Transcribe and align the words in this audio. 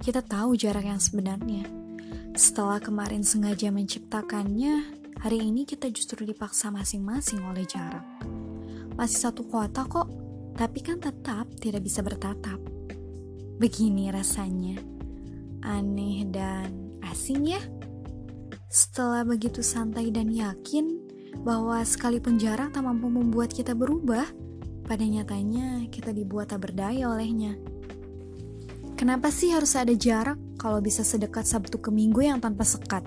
kita 0.00 0.24
tahu 0.24 0.56
jarak 0.56 0.88
yang 0.88 0.96
sebenarnya. 0.96 1.68
Setelah 2.32 2.80
kemarin 2.80 3.20
sengaja 3.20 3.68
menciptakannya, 3.68 4.88
hari 5.20 5.44
ini 5.44 5.68
kita 5.68 5.92
justru 5.92 6.24
dipaksa 6.24 6.72
masing-masing 6.72 7.44
oleh 7.44 7.68
jarak. 7.68 8.00
Masih 8.96 9.28
satu 9.28 9.44
kota 9.44 9.84
kok, 9.84 10.08
tapi 10.56 10.80
kan 10.80 10.96
tetap 10.96 11.44
tidak 11.60 11.84
bisa 11.84 12.00
bertatap. 12.00 12.56
Begini 13.60 14.08
rasanya, 14.08 14.80
aneh 15.60 16.24
dan 16.32 16.96
asing 17.04 17.52
ya. 17.52 17.60
Setelah 18.72 19.28
begitu 19.28 19.60
santai 19.60 20.08
dan 20.08 20.32
yakin 20.32 20.88
bahwa 21.44 21.84
sekalipun 21.84 22.40
jarak 22.40 22.72
tak 22.72 22.80
mampu 22.80 23.12
membuat 23.12 23.52
kita 23.52 23.76
berubah, 23.76 24.24
pada 24.88 25.04
nyatanya 25.04 25.84
kita 25.92 26.16
dibuat 26.16 26.48
tak 26.48 26.64
berdaya 26.64 27.12
olehnya. 27.12 27.71
Kenapa 29.02 29.34
sih 29.34 29.50
harus 29.50 29.74
ada 29.74 29.90
jarak 29.98 30.38
kalau 30.62 30.78
bisa 30.78 31.02
sedekat 31.02 31.42
Sabtu 31.42 31.82
ke 31.82 31.90
Minggu 31.90 32.22
yang 32.22 32.38
tanpa 32.38 32.62
sekat? 32.62 33.02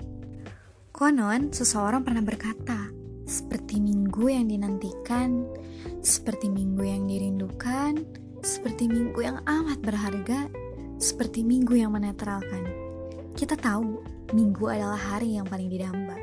Konon, 0.92 1.56
seseorang 1.56 2.04
pernah 2.04 2.20
berkata, 2.20 2.92
seperti 3.24 3.80
minggu 3.80 4.28
yang 4.28 4.44
dinantikan, 4.44 5.48
seperti 6.04 6.52
minggu 6.52 6.84
yang 6.84 7.08
dirindukan, 7.08 8.04
seperti 8.44 8.92
minggu 8.92 9.24
yang 9.24 9.40
amat 9.48 9.80
berharga, 9.80 10.52
seperti 11.00 11.40
minggu 11.40 11.72
yang 11.80 11.96
menetralkan. 11.96 12.68
Kita 13.32 13.56
tahu, 13.56 14.04
minggu 14.36 14.68
adalah 14.68 15.00
hari 15.00 15.40
yang 15.40 15.48
paling 15.48 15.72
didamba. 15.72 16.20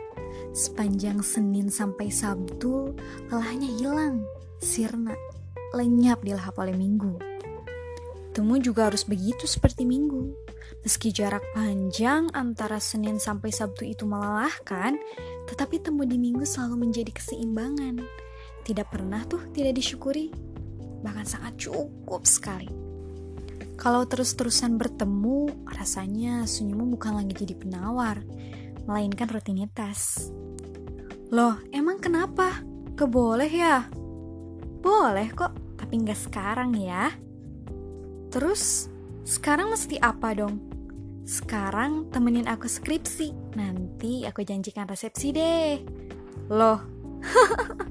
Sepanjang 0.53 1.25
Senin 1.25 1.73
sampai 1.73 2.13
Sabtu, 2.13 2.93
lelahnya 3.25 3.73
hilang, 3.73 4.21
sirna, 4.61 5.17
lenyap 5.73 6.21
dilahap 6.21 6.61
oleh 6.61 6.77
minggu. 6.77 7.32
Temu 8.33 8.57
juga 8.57 8.89
harus 8.89 9.05
begitu 9.05 9.45
seperti 9.45 9.85
minggu. 9.85 10.33
Meski 10.81 11.13
jarak 11.13 11.45
panjang 11.53 12.33
antara 12.33 12.81
Senin 12.81 13.21
sampai 13.21 13.53
Sabtu 13.53 13.85
itu 13.85 14.09
melelahkan, 14.09 14.97
tetapi 15.45 15.77
temu 15.77 16.01
di 16.01 16.17
minggu 16.17 16.41
selalu 16.41 16.89
menjadi 16.89 17.13
keseimbangan. 17.13 18.01
Tidak 18.65 18.89
pernah 18.89 19.21
tuh 19.29 19.53
tidak 19.53 19.77
disyukuri, 19.77 20.33
bahkan 21.05 21.29
sangat 21.29 21.61
cukup 21.61 22.25
sekali. 22.25 22.65
Kalau 23.77 24.01
terus-terusan 24.09 24.81
bertemu, 24.81 25.69
rasanya 25.69 26.49
senyummu 26.49 26.97
bukan 26.97 27.21
lagi 27.21 27.37
jadi 27.37 27.53
penawar, 27.53 28.25
melainkan 28.89 29.29
rutinitas. 29.29 30.29
Loh, 31.29 31.61
emang 31.69 32.01
kenapa? 32.01 32.65
Keboleh 32.97 33.51
ya? 33.51 33.85
Boleh 34.81 35.29
kok, 35.37 35.53
tapi 35.77 36.01
nggak 36.01 36.19
sekarang 36.29 36.73
ya. 36.77 37.13
Terus, 38.33 38.89
sekarang 39.21 39.69
mesti 39.69 40.01
apa 40.01 40.33
dong? 40.33 40.57
Sekarang 41.21 42.09
temenin 42.09 42.49
aku 42.49 42.65
skripsi. 42.65 43.53
Nanti 43.53 44.25
aku 44.25 44.41
janjikan 44.41 44.89
resepsi 44.89 45.29
deh. 45.29 45.77
Loh, 46.49 46.81